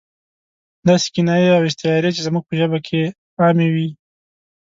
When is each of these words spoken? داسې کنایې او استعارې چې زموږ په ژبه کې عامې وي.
داسې 0.87 1.07
کنایې 1.15 1.49
او 1.57 1.61
استعارې 1.69 2.09
چې 2.15 2.21
زموږ 2.27 2.43
په 2.47 2.53
ژبه 2.59 2.79
کې 2.87 3.01
عامې 3.41 3.67
وي. 3.73 3.89